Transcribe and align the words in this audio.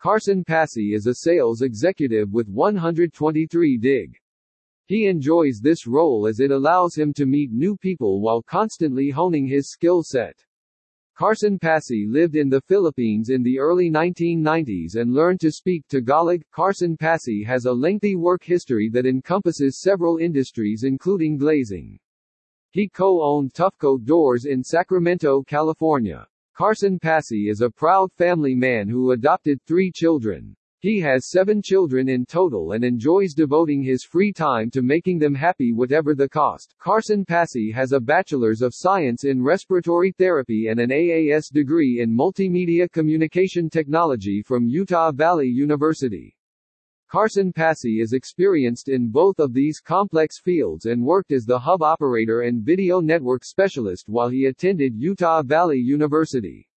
Carson 0.00 0.42
Passy 0.42 0.94
is 0.94 1.06
a 1.06 1.14
sales 1.14 1.60
executive 1.60 2.32
with 2.32 2.48
123 2.48 3.76
dig. 3.76 4.16
He 4.86 5.06
enjoys 5.06 5.60
this 5.60 5.86
role 5.86 6.26
as 6.26 6.40
it 6.40 6.50
allows 6.50 6.94
him 6.94 7.12
to 7.12 7.26
meet 7.26 7.52
new 7.52 7.76
people 7.76 8.22
while 8.22 8.40
constantly 8.40 9.10
honing 9.10 9.46
his 9.46 9.70
skill 9.70 10.02
set. 10.02 10.42
Carson 11.14 11.58
Passy 11.58 12.06
lived 12.08 12.34
in 12.34 12.48
the 12.48 12.62
Philippines 12.62 13.28
in 13.28 13.42
the 13.42 13.58
early 13.58 13.90
1990s 13.90 14.94
and 14.94 15.12
learned 15.12 15.40
to 15.40 15.52
speak 15.52 15.86
Tagalog. 15.86 16.40
Carson 16.50 16.96
Passy 16.96 17.44
has 17.44 17.66
a 17.66 17.72
lengthy 17.72 18.16
work 18.16 18.42
history 18.42 18.88
that 18.88 19.04
encompasses 19.04 19.82
several 19.82 20.16
industries 20.16 20.84
including 20.84 21.36
glazing. 21.36 21.98
He 22.70 22.88
co-owned 22.88 23.52
Tufco 23.52 24.02
Doors 24.02 24.46
in 24.46 24.64
Sacramento, 24.64 25.42
California. 25.42 26.26
Carson 26.60 26.98
Passy 26.98 27.48
is 27.48 27.62
a 27.62 27.70
proud 27.70 28.12
family 28.12 28.54
man 28.54 28.86
who 28.86 29.12
adopted 29.12 29.58
three 29.62 29.90
children. 29.90 30.54
He 30.80 31.00
has 31.00 31.30
seven 31.30 31.62
children 31.62 32.06
in 32.10 32.26
total 32.26 32.72
and 32.72 32.84
enjoys 32.84 33.32
devoting 33.32 33.82
his 33.82 34.04
free 34.04 34.30
time 34.30 34.70
to 34.72 34.82
making 34.82 35.18
them 35.18 35.34
happy 35.34 35.72
whatever 35.72 36.14
the 36.14 36.28
cost. 36.28 36.74
Carson 36.78 37.24
Passy 37.24 37.70
has 37.70 37.92
a 37.92 37.98
Bachelor's 37.98 38.60
of 38.60 38.74
Science 38.74 39.24
in 39.24 39.42
Respiratory 39.42 40.12
Therapy 40.12 40.66
and 40.68 40.78
an 40.78 40.90
AAS 40.90 41.50
degree 41.50 42.00
in 42.02 42.14
Multimedia 42.14 42.92
Communication 42.92 43.70
Technology 43.70 44.42
from 44.42 44.68
Utah 44.68 45.12
Valley 45.12 45.48
University. 45.48 46.36
Carson 47.10 47.52
Passy 47.52 48.00
is 48.00 48.12
experienced 48.12 48.88
in 48.88 49.08
both 49.08 49.40
of 49.40 49.52
these 49.52 49.80
complex 49.80 50.38
fields 50.38 50.84
and 50.84 51.02
worked 51.02 51.32
as 51.32 51.44
the 51.44 51.58
hub 51.58 51.82
operator 51.82 52.42
and 52.42 52.62
video 52.62 53.00
network 53.00 53.42
specialist 53.42 54.08
while 54.08 54.28
he 54.28 54.46
attended 54.46 54.94
Utah 54.94 55.42
Valley 55.42 55.80
University. 55.80 56.68